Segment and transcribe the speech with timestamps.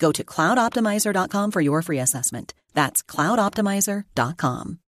[0.00, 2.54] Go to cloudoptimizer.com for your free assessment.
[2.74, 4.78] That's cloudoptimizer.com.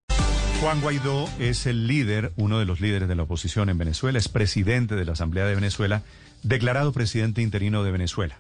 [0.61, 4.29] Juan Guaidó es el líder, uno de los líderes de la oposición en Venezuela, es
[4.29, 6.03] presidente de la Asamblea de Venezuela,
[6.45, 8.39] declarado presidente interino de Venezuela.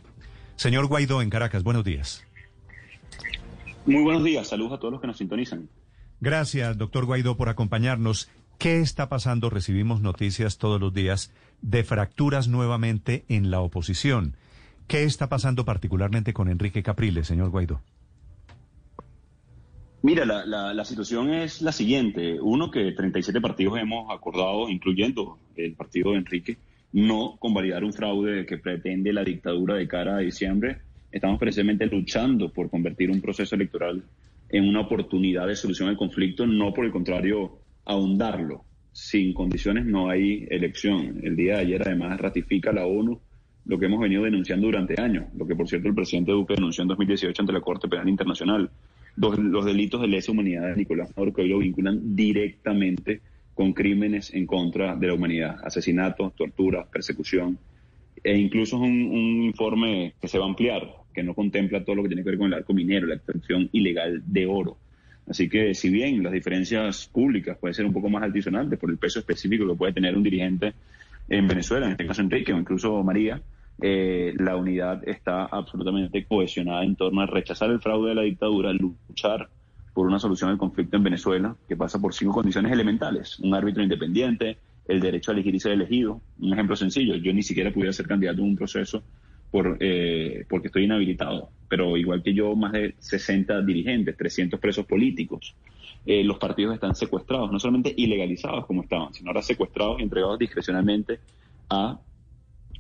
[0.55, 2.23] Señor Guaidó en Caracas, buenos días.
[3.86, 5.69] Muy buenos días, saludos a todos los que nos sintonizan.
[6.20, 8.29] Gracias, doctor Guaidó, por acompañarnos.
[8.59, 9.51] ¿Qué está pasando?
[9.51, 14.36] Recibimos noticias todos los días de fracturas nuevamente en la oposición.
[14.93, 17.81] ¿Qué está pasando particularmente con Enrique Capriles, señor Guaidó?
[20.03, 22.39] Mira, la, la, situación es la siguiente.
[22.39, 26.59] Uno, que 37 partidos hemos acordado, incluyendo el partido de Enrique,
[26.93, 30.83] no convalidar un fraude que pretende la dictadura de cara a diciembre.
[31.11, 34.05] Estamos precisamente luchando por convertir un proceso electoral
[34.51, 38.67] en una oportunidad de solución al conflicto, no por el contrario, ahondarlo.
[38.93, 41.19] Sin condiciones no hay elección.
[41.23, 43.23] El día de ayer además ratifica la ONU
[43.65, 46.83] lo que hemos venido denunciando durante años, lo que por cierto el presidente Duque denunció
[46.83, 48.71] en 2018 ante la Corte Penal Internacional
[49.17, 53.21] los, delitos de lesa humanidad de Nicolás Maduro que hoy lo vinculan directamente
[53.55, 57.59] con crímenes en contra de la humanidad, asesinatos, tortura, persecución,
[58.25, 62.03] e incluso es un, informe que se va a ampliar, que no contempla todo lo
[62.03, 64.79] que tiene que ver con el arco minero, la extracción ilegal de oro.
[65.29, 68.97] Así que si bien las diferencias públicas pueden ser un poco más altisonantes por el
[68.97, 70.73] peso específico que puede tener un dirigente
[71.29, 73.41] en Venezuela, en este caso Enrique o incluso María,
[73.81, 78.73] eh, la unidad está absolutamente cohesionada en torno a rechazar el fraude de la dictadura,
[78.73, 79.49] luchar
[79.95, 83.39] por una solución al conflicto en Venezuela, que pasa por cinco condiciones elementales.
[83.41, 84.57] Un árbitro independiente,
[84.89, 86.21] el derecho a elegir y ser elegido.
[86.39, 89.03] Un ejemplo sencillo, yo ni siquiera pudiera ser candidato en un proceso
[89.51, 94.87] por, eh, porque estoy inhabilitado, pero igual que yo, más de 60 dirigentes, 300 presos
[94.87, 95.55] políticos.
[96.07, 100.39] Eh, los partidos están secuestrados, no solamente ilegalizados como estaban, sino ahora secuestrados y entregados
[100.39, 101.21] discrecionalmente
[101.69, 102.01] a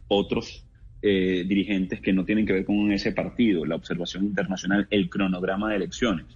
[0.08, 0.64] otros
[1.04, 5.70] eh, dirigentes que no tienen que ver con ese partido, la observación internacional, el cronograma
[5.70, 6.26] de elecciones.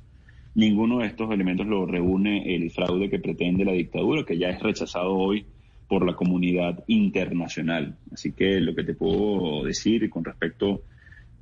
[0.57, 4.61] Ninguno de estos elementos lo reúne el fraude que pretende la dictadura, que ya es
[4.61, 5.47] rechazado hoy
[5.89, 7.97] por la comunidad internacional.
[8.13, 10.83] Así que lo que te puedo decir con respecto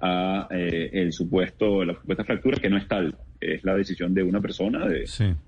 [0.01, 4.23] a eh, el supuesto, la supuesta fractura, que no es tal, es la decisión de
[4.23, 5.05] una persona de,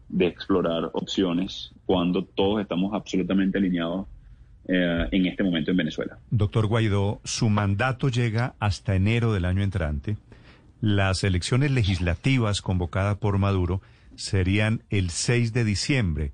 [0.09, 4.07] de explorar opciones cuando todos estamos absolutamente alineados
[4.69, 6.19] eh, en este momento en Venezuela.
[6.31, 10.17] Doctor Guaidó, su mandato llega hasta enero del año entrante.
[10.81, 13.81] Las elecciones legislativas convocadas por Maduro
[14.17, 16.33] serían el 6 de diciembre.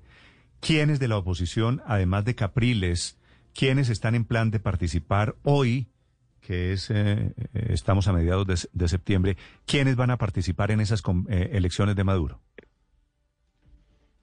[0.59, 3.19] ¿Quiénes de la oposición, además de Capriles,
[3.53, 5.87] quiénes están en plan de participar hoy,
[6.41, 11.51] que es eh, estamos a mediados de, septiembre, quiénes van a participar en esas eh,
[11.53, 12.41] elecciones de Maduro?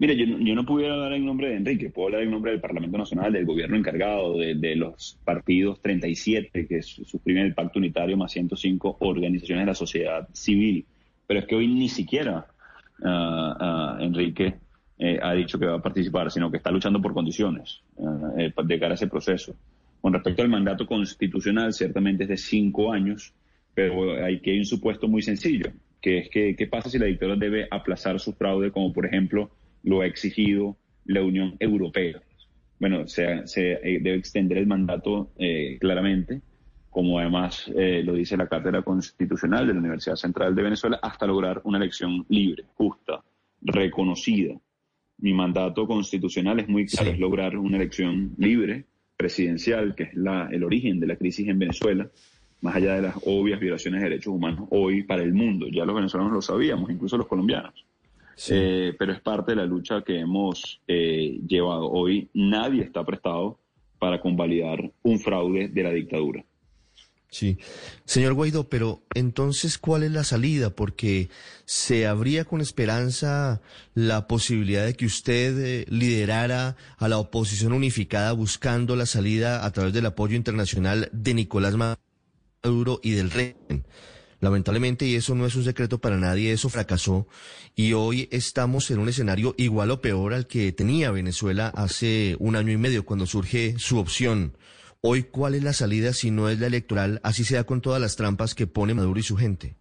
[0.00, 2.60] Mire, yo, yo, no pudiera hablar en nombre de Enrique, puedo hablar en nombre del
[2.62, 8.32] Parlamento Nacional, del gobierno encargado, de, los partidos 37 que suscriben el Pacto Unitario más
[8.32, 10.86] 105 organizaciones de la sociedad civil.
[11.26, 12.46] Pero es que hoy ni siquiera
[13.04, 14.54] ah, Enrique
[14.98, 17.82] eh, ha dicho que va a participar, sino que está luchando por condiciones
[18.38, 19.54] eh, de cara a ese proceso.
[20.00, 23.34] Con respecto al mandato constitucional, ciertamente es de cinco años,
[23.74, 27.04] pero hay que hay un supuesto muy sencillo, que es que qué pasa si la
[27.04, 29.50] dictadura debe aplazar su fraude, como por ejemplo
[29.82, 32.20] lo ha exigido la Unión Europea.
[32.78, 36.40] Bueno, se, se eh, debe extender el mandato eh, claramente,
[36.88, 41.26] como además eh, lo dice la Cátedra Constitucional de la Universidad Central de Venezuela, hasta
[41.26, 43.22] lograr una elección libre, justa,
[43.60, 44.54] reconocida.
[45.18, 48.86] Mi mandato constitucional es muy claro, es lograr una elección libre,
[49.16, 52.10] presidencial, que es la, el origen de la crisis en Venezuela,
[52.62, 55.66] más allá de las obvias violaciones de derechos humanos hoy para el mundo.
[55.68, 57.84] Ya los venezolanos lo sabíamos, incluso los colombianos.
[58.48, 61.90] Eh, pero es parte de la lucha que hemos eh, llevado.
[61.90, 63.58] Hoy nadie está prestado
[63.98, 66.44] para convalidar un fraude de la dictadura.
[67.30, 67.58] Sí.
[68.04, 70.70] Señor Guaidó, pero entonces, ¿cuál es la salida?
[70.70, 71.28] Porque
[71.64, 73.60] se habría con esperanza
[73.94, 79.70] la posibilidad de que usted eh, liderara a la oposición unificada buscando la salida a
[79.70, 83.84] través del apoyo internacional de Nicolás Maduro y del régimen.
[84.40, 87.28] Lamentablemente, y eso no es un secreto para nadie, eso fracasó
[87.76, 92.56] y hoy estamos en un escenario igual o peor al que tenía Venezuela hace un
[92.56, 94.56] año y medio cuando surge su opción.
[95.02, 98.16] Hoy, ¿cuál es la salida si no es la electoral, así sea con todas las
[98.16, 99.76] trampas que pone Maduro y su gente?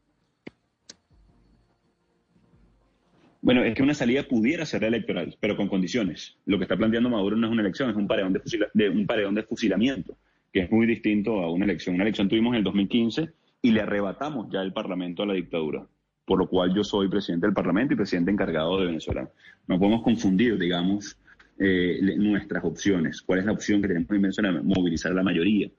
[3.42, 6.36] Bueno, es que una salida pudiera ser electoral, pero con condiciones.
[6.46, 8.42] Lo que está planteando Maduro no es una elección, es un paredón de,
[8.74, 10.18] de, un paredón de fusilamiento,
[10.52, 11.96] que es muy distinto a una elección.
[11.96, 15.88] Una elección tuvimos en el 2015 y le arrebatamos ya el Parlamento a la dictadura,
[16.26, 19.30] por lo cual yo soy presidente del Parlamento y presidente encargado de Venezuela.
[19.68, 21.18] No podemos confundir, digamos,
[21.58, 23.22] eh, nuestras opciones.
[23.22, 24.62] ¿Cuál es la opción que tenemos en Venezuela?
[24.64, 25.70] Movilizar a la mayoría.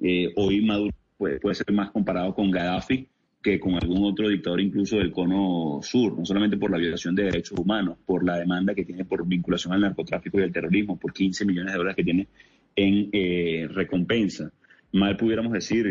[0.00, 3.08] Eh, hoy Maduro puede, ser más comparado con Gaddafi
[3.42, 7.24] que con algún otro dictador incluso del cono sur, no solamente por la violación de
[7.24, 11.12] derechos humanos, por la demanda que tiene por vinculación al narcotráfico y al terrorismo, por
[11.12, 12.28] 15 millones de dólares que tiene
[12.74, 14.50] en eh, recompensa.
[14.92, 15.86] Mal pudiéramos decir,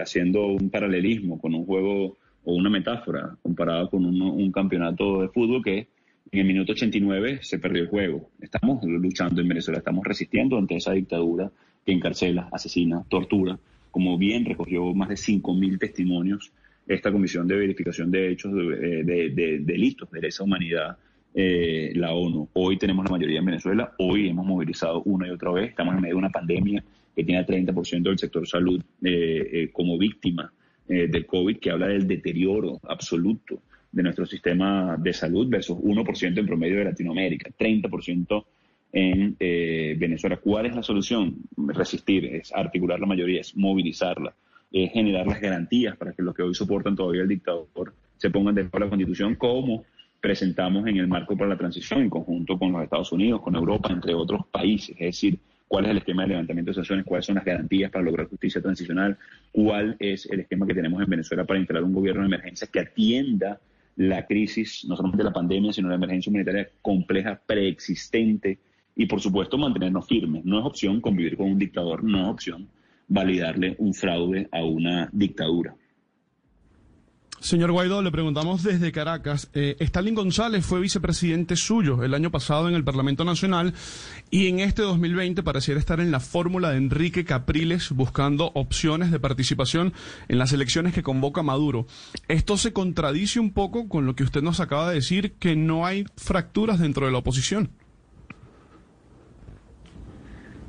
[0.00, 5.62] haciendo un paralelismo con un juego o una metáfora comparado con un campeonato de fútbol
[5.62, 5.88] que
[6.32, 8.30] en el minuto 89 se perdió el juego.
[8.40, 11.50] Estamos luchando en Venezuela, estamos resistiendo ante esa dictadura
[11.84, 13.58] que encarcela, asesina, tortura.
[13.90, 16.52] Como bien recogió más de 5.000 testimonios
[16.86, 20.96] esta Comisión de Verificación de Hechos de, de, Delitos de Lesa Humanidad,
[21.34, 22.48] eh, la ONU.
[22.52, 26.00] Hoy tenemos la mayoría en Venezuela, hoy hemos movilizado una y otra vez, estamos en
[26.00, 26.82] medio de una pandemia
[27.14, 30.52] que tiene al 30% del sector salud eh, eh, como víctima
[30.88, 33.62] del COVID, que habla del deterioro absoluto
[33.92, 38.44] de nuestro sistema de salud versus 1% en promedio de Latinoamérica, 30%
[38.92, 40.36] en eh, Venezuela.
[40.36, 41.36] ¿Cuál es la solución?
[41.56, 44.34] Resistir, es articular la mayoría, es movilizarla,
[44.72, 48.54] es generar las garantías para que los que hoy soportan todavía el dictador se pongan
[48.54, 49.84] de la Constitución como
[50.20, 53.90] presentamos en el marco para la transición en conjunto con los Estados Unidos, con Europa,
[53.90, 54.90] entre otros países.
[54.98, 55.38] Es decir,
[55.70, 58.60] cuál es el esquema de levantamiento de sanciones, cuáles son las garantías para lograr justicia
[58.60, 59.16] transicional,
[59.52, 62.80] cuál es el esquema que tenemos en Venezuela para instalar un gobierno de emergencia que
[62.80, 63.60] atienda
[63.94, 68.58] la crisis, no solamente la pandemia, sino la emergencia humanitaria compleja, preexistente,
[68.96, 70.44] y por supuesto mantenernos firmes.
[70.44, 72.66] No es opción convivir con un dictador, no es opción
[73.06, 75.76] validarle un fraude a una dictadura.
[77.40, 79.48] Señor Guaidó, le preguntamos desde Caracas.
[79.54, 83.72] Eh, Stalin González fue vicepresidente suyo el año pasado en el Parlamento Nacional
[84.30, 89.18] y en este 2020 pareciera estar en la fórmula de Enrique Capriles buscando opciones de
[89.20, 89.94] participación
[90.28, 91.86] en las elecciones que convoca Maduro.
[92.28, 95.86] Esto se contradice un poco con lo que usted nos acaba de decir, que no
[95.86, 97.70] hay fracturas dentro de la oposición.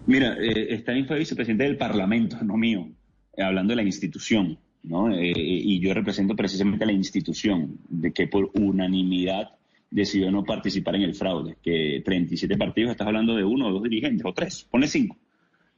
[0.07, 2.87] Mira, eh, Stalin fue vicepresidente del Parlamento, no mío,
[3.37, 4.57] hablando de la institución.
[4.83, 5.11] ¿No?
[5.11, 9.51] Eh, y yo represento precisamente a la institución de que por unanimidad
[9.89, 13.83] decidió no participar en el fraude, que 37 partidos, estás hablando de uno o dos
[13.83, 15.17] dirigentes, o tres, pone cinco,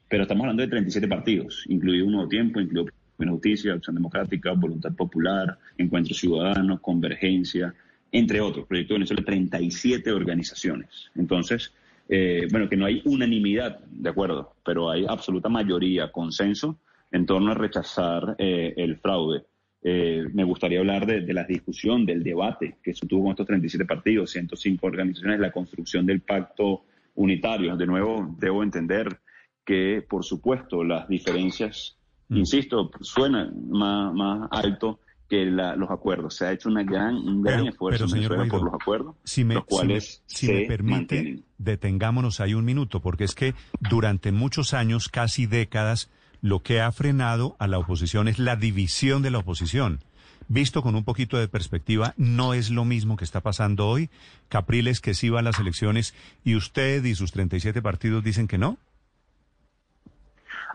[0.07, 2.85] pero estamos hablando de 37 partidos, incluido un nuevo tiempo, incluido
[3.17, 7.73] Justicia, Acción Democrática, Voluntad Popular, Encuentro Ciudadano, Convergencia,
[8.11, 11.09] entre otros, Proyecto de Venezuela, 37 organizaciones.
[11.15, 11.73] Entonces,
[12.09, 16.77] eh, bueno, que no hay unanimidad, de acuerdo, pero hay absoluta mayoría, consenso
[17.13, 19.45] en torno a rechazar eh, el fraude.
[19.83, 23.85] Eh, me gustaría hablar de, la discusión, del debate que se tuvo con estos 37
[23.85, 27.77] partidos, 105 organizaciones, la construcción del pacto unitario.
[27.77, 29.19] De nuevo, debo entender
[29.63, 31.97] que, por supuesto, las diferencias,
[32.29, 32.37] mm.
[32.37, 34.99] insisto, suenan más, alto
[35.29, 36.35] que los acuerdos.
[36.35, 38.07] Se ha hecho una gran, un gran esfuerzo
[38.49, 43.25] por los acuerdos, si me, los cuales si me, permite, detengámonos ahí un minuto, porque
[43.25, 46.09] es que durante muchos años, casi décadas,
[46.43, 50.01] lo que ha frenado a la oposición es la división de la oposición.
[50.49, 54.09] Visto con un poquito de perspectiva, no es lo mismo que está pasando hoy.
[54.49, 58.57] Capriles que sí va a las elecciones y usted y sus 37 partidos dicen que
[58.57, 58.77] no.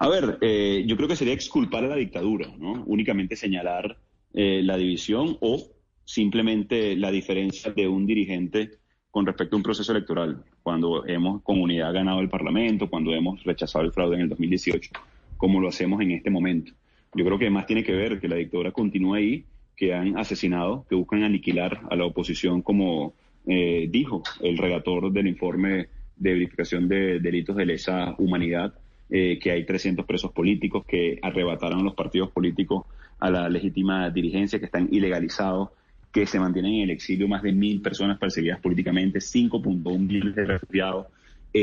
[0.01, 2.85] A ver, eh, yo creo que sería exculpar a la dictadura, ¿no?
[2.87, 3.99] Únicamente señalar
[4.33, 5.69] eh, la división o
[6.07, 8.79] simplemente la diferencia de un dirigente
[9.11, 13.85] con respecto a un proceso electoral, cuando hemos comunidad ganado el Parlamento, cuando hemos rechazado
[13.85, 14.93] el fraude en el 2018
[15.39, 16.73] como lo hacemos en este momento.
[17.15, 20.85] Yo creo que más tiene que ver que la dictadura continúa ahí, que han asesinado,
[20.89, 23.15] que buscan aniquilar a la oposición, como
[23.47, 28.75] eh, dijo el relator del informe de verificación de delitos de lesa humanidad,
[29.09, 32.85] eh, que hay 300 presos políticos que arrebataron los partidos políticos
[33.21, 35.71] a la legítima dirigencia, que están ilegalizados,
[36.13, 40.45] que se mantienen en el exilio más de mil personas perseguidas políticamente, 5.1 millones de
[40.45, 41.07] refugiados,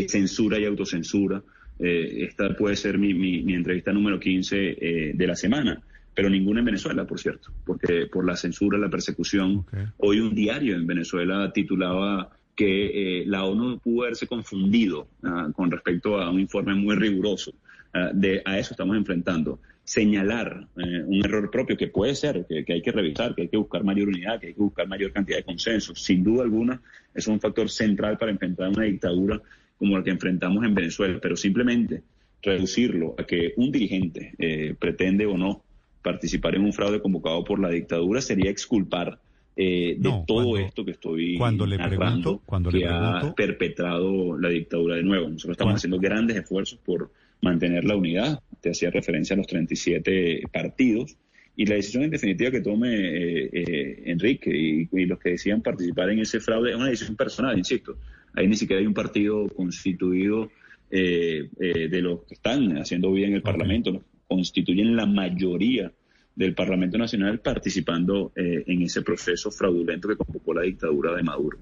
[0.07, 1.43] censura y autocensura.
[1.77, 5.81] Esta puede ser mi, mi, entrevista número 15 de la semana
[6.15, 9.65] pero ninguna en Venezuela, por cierto, porque por la censura, la persecución.
[9.97, 15.69] Hoy un diario en Venezuela titulaba que eh, la ONU pudo haberse confundido ah, con
[15.69, 17.53] respecto a un informe muy riguroso.
[17.93, 19.59] Ah, de, a eso estamos enfrentando.
[19.83, 23.57] Señalar eh, un error propio que puede ser, que, hay que revisar, que hay que
[23.57, 26.01] buscar mayor unidad, que hay que buscar mayor cantidad de consensos.
[26.01, 26.81] Sin duda alguna,
[27.13, 29.41] es un factor central para enfrentar una dictadura
[29.77, 32.03] como la que enfrentamos en Venezuela, pero simplemente
[32.41, 35.63] reducirlo a que un dirigente eh, pretende o no
[36.01, 39.19] participar en un fraude convocado por la dictadura sería exculpar
[39.57, 44.49] eh, de todo esto que estoy cuando le pregunto, cuando que le ha perpetrado la
[44.49, 45.29] dictadura de nuevo.
[45.29, 48.41] Nosotros estamos haciendo grandes esfuerzos por mantener la unidad.
[48.59, 51.17] Te hacía referencia a los 37 partidos.
[51.55, 54.49] Y la decisión en definitiva que tome eh, eh, Enrique
[54.91, 57.97] y, los que decían participar en ese fraude es una decisión personal, insisto.
[58.33, 60.51] Ahí ni siquiera hay un partido constituido
[60.89, 65.91] de los que están haciendo vida en el Parlamento constituyen la mayoría
[66.35, 71.57] del Parlamento Nacional participando eh, en ese proceso fraudulento que convocó la dictadura de Maduro.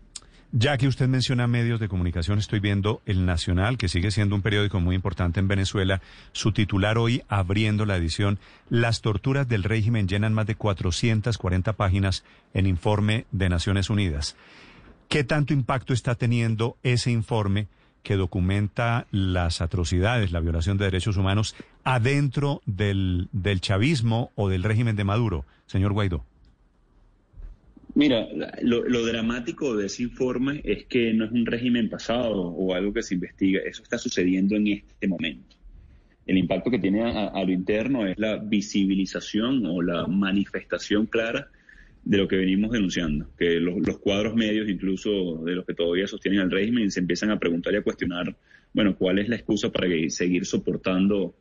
[0.56, 4.44] Ya que usted menciona medios de comunicación, estoy viendo El Nacional, que sigue siendo un
[4.44, 6.00] periódico muy importante en Venezuela,
[6.32, 8.38] su titular hoy abriendo la edición,
[8.70, 14.36] Las torturas del régimen llenan más de 440 páginas en informe de Naciones Unidas.
[15.10, 17.68] ¿Qué tanto impacto está teniendo ese informe?
[18.04, 21.56] que documenta las atrocidades, la violación de derechos humanos
[21.86, 26.26] adentro del, del chavismo o del régimen de Maduro, señor Guaidó?
[27.96, 28.28] Mira,
[28.62, 33.04] lo, dramático de ese informe es que no es un régimen pasado o algo que
[33.04, 35.56] se investiga, eso está sucediendo en este momento.
[36.26, 41.50] El impacto que tiene a lo interno es la visibilización o la manifestación clara
[42.06, 46.42] de lo que venimos denunciando, que los, cuadros medios, incluso de los que todavía sostienen
[46.42, 48.36] al régimen, se empiezan a preguntar y a cuestionar,
[48.74, 51.36] bueno, cuál es la excusa para seguir soportando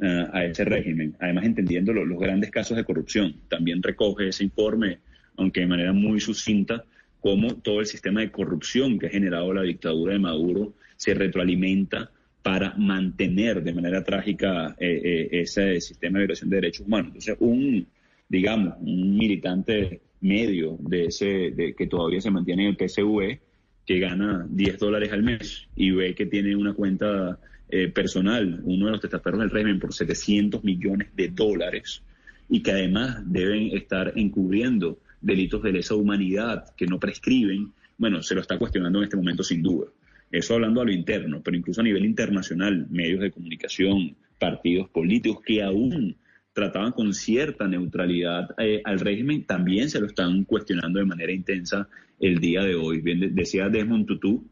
[0.00, 3.36] eh, a ese régimen, además entendiendo los grandes casos de corrupción.
[3.48, 4.98] También recoge ese informe,
[5.38, 6.84] aunque de manera muy sucinta,
[7.20, 12.10] cómo todo el sistema de corrupción que ha generado la dictadura de Maduro se retroalimenta
[12.42, 17.08] para mantener de manera trágica eh, eh, ese sistema de violación de derechos humanos.
[17.08, 17.86] Entonces, un,
[18.28, 23.38] digamos, un militante medio de ese de, que todavía se mantiene en el PSV,
[23.86, 28.86] que gana 10 dólares al mes y ve que tiene una cuenta eh, personal, uno
[28.86, 32.02] de los testaferros del régimen, por 700 millones de dólares
[32.48, 38.34] y que además deben estar encubriendo delitos de lesa humanidad que no prescriben, bueno, se
[38.34, 39.86] lo está cuestionando en este momento sin duda.
[40.30, 45.42] Eso hablando a lo interno, pero incluso a nivel internacional, medios de comunicación, partidos políticos
[45.44, 46.16] que aún
[46.52, 51.88] trataban con cierta neutralidad eh, al régimen, también se lo están cuestionando de manera intensa
[52.20, 53.00] el día de hoy.
[53.00, 54.44] Bien, decía Desmond Tutu,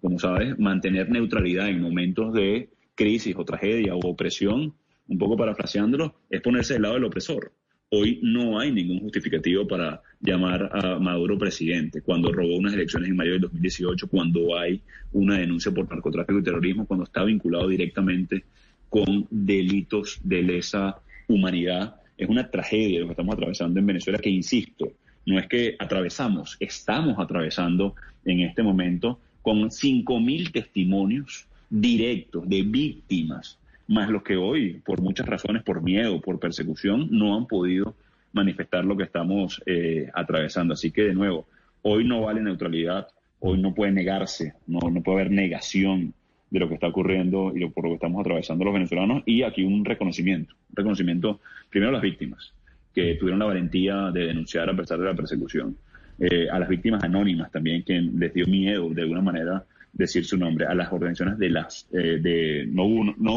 [0.00, 4.74] como sabes, mantener neutralidad en momentos de crisis o tragedia o opresión,
[5.08, 7.52] un poco parafraseándolo, es ponerse del lado del opresor.
[7.90, 12.02] Hoy no hay ningún justificativo para llamar a Maduro presidente.
[12.02, 14.80] Cuando robó unas elecciones en mayo del 2018, cuando hay
[15.12, 18.44] una denuncia por narcotráfico y terrorismo, cuando está vinculado directamente
[18.88, 20.96] con delitos de lesa
[21.28, 21.96] humanidad.
[22.16, 24.92] Es una tragedia lo que estamos atravesando en Venezuela, que insisto,
[25.26, 33.58] no es que atravesamos, estamos atravesando en este momento con 5.000 testimonios directos de víctimas,
[33.86, 37.94] más los que hoy, por muchas razones, por miedo, por persecución, no han podido
[38.32, 40.74] manifestar lo que estamos eh, atravesando.
[40.74, 41.46] Así que, de nuevo,
[41.82, 43.08] hoy no vale neutralidad,
[43.40, 46.14] hoy no puede negarse, no, no puede haber negación
[46.50, 49.64] de lo que está ocurriendo y por lo que estamos atravesando los venezolanos y aquí
[49.64, 52.52] un reconocimiento, un reconocimiento primero a las víctimas
[52.94, 55.76] que tuvieron la valentía de denunciar a pesar de la persecución,
[56.20, 60.36] eh, a las víctimas anónimas también que les dio miedo de alguna manera decir su
[60.36, 62.84] nombre, a las organizaciones de las eh, de no,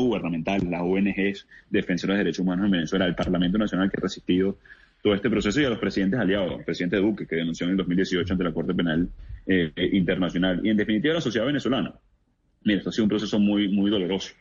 [0.01, 4.57] gubernamentales, las ONGs defensoras de derechos humanos en Venezuela, al Parlamento Nacional que ha resistido
[5.03, 7.77] todo este proceso y a los presidentes aliados, el presidente Duque que denunció en el
[7.77, 9.07] 2018 ante la Corte Penal
[9.45, 11.93] eh, Internacional y en definitiva la sociedad venezolana
[12.63, 14.33] Mira, esto ha sido un proceso muy, muy doloroso.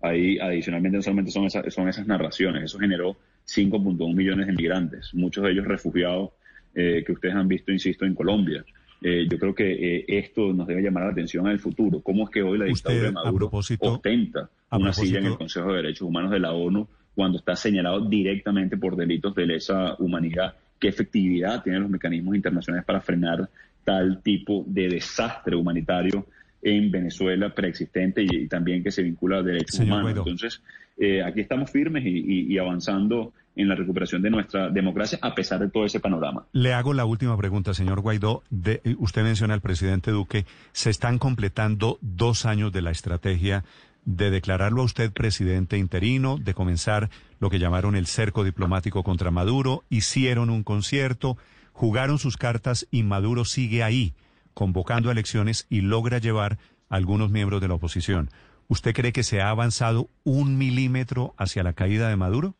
[0.00, 5.10] Ahí, adicionalmente, no solamente son, esas, son esas narraciones, eso generó 5.1 millones de migrantes,
[5.14, 6.30] muchos de ellos refugiados
[6.74, 8.64] eh, que ustedes han visto, insisto, en Colombia.
[9.02, 12.00] Eh, yo creo que eh, esto nos debe llamar la atención al futuro.
[12.00, 15.76] ¿Cómo es que hoy la dictadura de Maduro ostenta una silla en el Consejo de
[15.76, 20.54] Derechos Humanos de la ONU cuando está señalado directamente por delitos de lesa humanidad?
[20.78, 23.48] ¿Qué efectividad tienen los mecanismos internacionales para frenar
[23.84, 26.26] tal tipo de desastre humanitario
[26.62, 30.14] en Venezuela preexistente y, también que se vincula a derechos humanos.
[30.16, 30.62] Entonces,
[30.96, 35.68] eh, aquí estamos firmes y, avanzando en la recuperación de nuestra democracia a pesar de
[35.68, 36.46] todo ese panorama.
[36.52, 38.42] Le hago la última pregunta, señor Guaidó.
[38.50, 43.64] De, usted menciona al presidente Duque, se están completando dos años de la estrategia
[44.04, 49.30] de declararlo a usted presidente interino, de comenzar lo que llamaron el cerco diplomático contra
[49.30, 51.36] Maduro, hicieron un concierto,
[51.72, 54.14] jugaron sus cartas y Maduro sigue ahí,
[54.54, 58.30] convocando elecciones y logra llevar a algunos miembros de la oposición.
[58.68, 62.54] ¿Usted cree que se ha avanzado un milímetro hacia la caída de Maduro?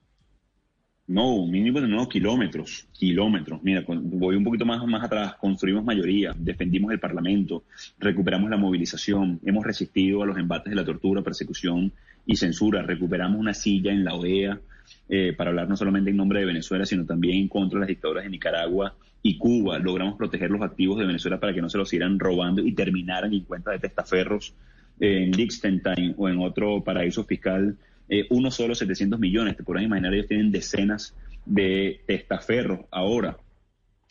[1.08, 3.62] No, un milímetro no, kilómetros, kilómetros.
[3.62, 7.64] Mira, voy un poquito más, más atrás, construimos mayoría, defendimos el Parlamento,
[7.98, 11.92] recuperamos la movilización, hemos resistido a los embates de la tortura, persecución
[12.24, 14.60] y censura, recuperamos una silla en la OEA
[15.08, 17.88] eh, para hablar no solamente en nombre de Venezuela, sino también en contra de las
[17.88, 19.78] dictaduras de Nicaragua y Cuba.
[19.80, 23.34] Logramos proteger los activos de Venezuela para que no se los sigan robando y terminaran
[23.34, 24.54] en cuenta de testaferros
[25.00, 27.76] en Liechtenstein o en otro paraíso fiscal,
[28.08, 29.56] eh, uno solo 700 millones.
[29.56, 32.80] Te podrás imaginar, ellos tienen decenas de testaferros.
[32.90, 33.36] Ahora,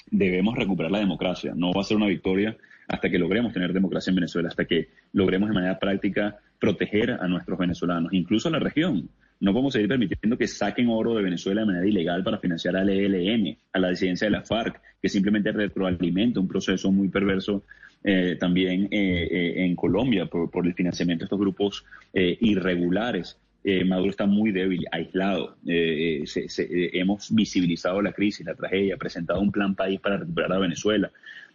[0.09, 1.53] debemos recuperar la democracia.
[1.55, 2.57] No va a ser una victoria
[2.87, 7.27] hasta que logremos tener democracia en Venezuela, hasta que logremos de manera práctica proteger a
[7.27, 9.09] nuestros venezolanos, incluso a la región.
[9.39, 12.89] No podemos seguir permitiendo que saquen oro de Venezuela de manera ilegal para financiar al
[12.89, 17.63] ELN, a la disidencia de la FARC, que simplemente retroalimenta un proceso muy perverso
[18.03, 23.39] eh, también eh, eh, en Colombia por, el financiamiento de estos grupos irregulares.
[23.85, 25.55] Maduro está muy débil, aislado.
[25.65, 31.11] hemos visibilizado la crisis, la tragedia, presentado un plan país para recuperar a Venezuela.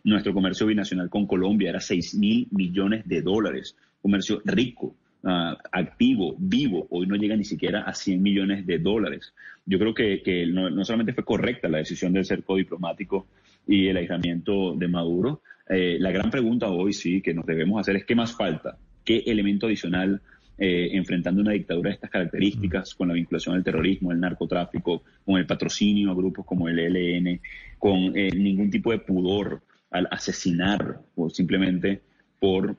[0.06, 4.94] Nuestro comercio binacional con Colombia era 6 mil millones de dólares, comercio rico,
[5.24, 6.86] ah, activo, vivo.
[6.90, 9.34] Hoy no llega ni siquiera a 100 millones de dólares.
[9.64, 13.26] Yo creo que, no, no solamente fue correcta la decisión del cerco diplomático
[13.66, 17.96] y el aislamiento de Maduro, eh, la gran pregunta hoy sí que nos debemos hacer
[17.96, 20.22] es qué más falta, qué elemento adicional
[20.58, 25.36] eh, enfrentando una dictadura de estas características, con la vinculación al terrorismo, el narcotráfico, con
[25.36, 27.40] el patrocinio a grupos como el ELN,
[27.78, 32.02] con eh, ningún tipo de pudor al asesinar o simplemente
[32.40, 32.76] por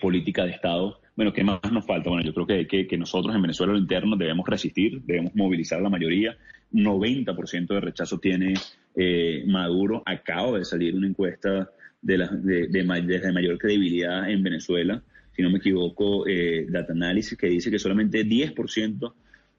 [0.00, 1.00] política de Estado.
[1.16, 2.10] Bueno, ¿qué más nos falta?
[2.10, 5.82] Bueno, yo creo que, que, nosotros en Venezuela lo interno debemos resistir, debemos movilizar a
[5.82, 6.36] la mayoría.
[6.74, 8.54] 90% de rechazo tiene
[8.96, 10.02] eh, Maduro.
[10.04, 11.70] Acaba de salir una encuesta
[12.02, 15.02] de, la, de, mayor credibilidad en Venezuela,
[15.34, 19.12] si no me equivoco, eh, Data Analysis, que dice que solamente 10%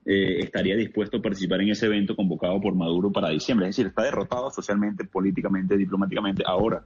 [0.05, 3.67] eh, estaría dispuesto a participar en ese evento convocado por Maduro para diciembre.
[3.67, 6.43] Es decir, está derrotado socialmente, políticamente, diplomáticamente.
[6.45, 6.83] Ahora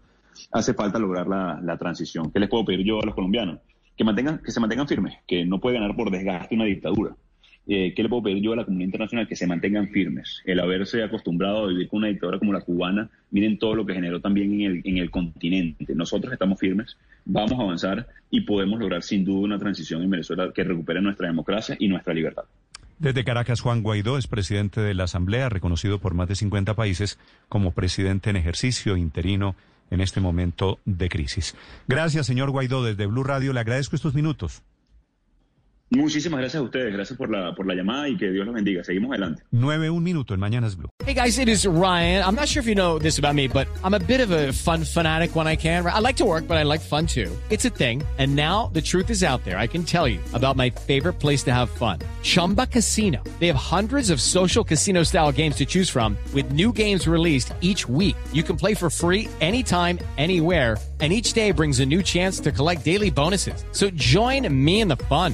[0.52, 2.32] hace falta lograr la, la transición.
[2.32, 3.60] ¿Qué les puedo pedir yo a los colombianos?
[3.96, 7.16] Que, mantengan, que se mantengan firmes, que no puede ganar por desgaste una dictadura.
[7.72, 9.28] Eh, ¿qué le puedo pedir yo a la comunidad internacional?
[9.28, 10.42] Que se mantengan firmes.
[10.44, 13.94] El haberse acostumbrado a vivir con una dictadura como la cubana, miren todo lo que
[13.94, 15.94] generó también en el, en el continente.
[15.94, 20.52] Nosotros estamos firmes, vamos a avanzar y podemos lograr sin duda una transición en Venezuela
[20.52, 22.46] que recupere nuestra democracia y nuestra libertad.
[22.98, 27.20] Desde Caracas, Juan Guaidó es presidente de la Asamblea, reconocido por más de 50 países
[27.50, 29.56] como presidente en ejercicio interino
[29.92, 31.56] en este momento de crisis.
[31.88, 32.84] Gracias, señor Guaidó.
[32.84, 34.64] Desde Blue Radio le agradezco estos minutos.
[35.92, 38.84] Muchísimas gracias a ustedes, gracias por la, por la llamada y que Dios los bendiga.
[38.84, 39.42] Seguimos adelante.
[39.52, 40.90] 9, un minuto en Mañanas Blue.
[41.04, 42.24] Hey guys, it is Ryan.
[42.24, 44.54] I'm not sure if you know this about me, but I'm a bit of a
[44.54, 45.84] fun fanatic when I can.
[45.88, 47.36] I like to work, but I like fun too.
[47.50, 48.04] It's a thing.
[48.20, 49.58] And now the truth is out there.
[49.58, 52.00] I can tell you about my favorite place to have fun.
[52.22, 53.24] Chumba Casino.
[53.40, 57.54] They have hundreds of social casino style games to choose from with new games released
[57.62, 58.16] each week.
[58.32, 62.52] You can play for free anytime, anywhere and each day brings a new chance to
[62.52, 63.64] collect daily bonuses.
[63.72, 65.34] So join me in the fun.